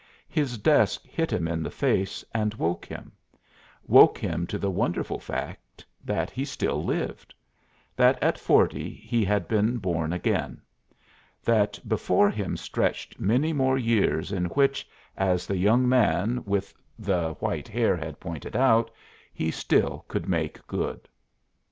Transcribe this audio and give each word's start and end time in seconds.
His 0.29 0.57
desk 0.57 1.05
hit 1.05 1.31
him 1.31 1.47
in 1.47 1.61
the 1.61 1.69
face 1.69 2.25
and 2.33 2.55
woke 2.55 2.87
him 2.87 3.11
woke 3.85 4.17
him 4.17 4.47
to 4.47 4.57
the 4.57 4.71
wonderful 4.71 5.19
fact 5.19 5.85
that 6.03 6.31
he 6.31 6.43
still 6.43 6.83
lived; 6.83 7.35
that 7.95 8.17
at 8.19 8.39
forty 8.39 8.89
he 8.89 9.23
had 9.23 9.47
been 9.47 9.77
born 9.77 10.11
again; 10.11 10.59
that 11.43 11.79
before 11.87 12.31
him 12.31 12.57
stretched 12.57 13.19
many 13.19 13.53
more 13.53 13.77
years 13.77 14.31
in 14.31 14.45
which, 14.45 14.89
as 15.17 15.45
the 15.45 15.55
young 15.57 15.87
man 15.87 16.43
with 16.45 16.73
the 16.97 17.33
white 17.35 17.67
hair 17.67 17.95
had 17.95 18.19
pointed 18.19 18.55
out, 18.55 18.89
he 19.31 19.51
still 19.51 20.03
could 20.07 20.27
make 20.27 20.65
good. 20.65 21.07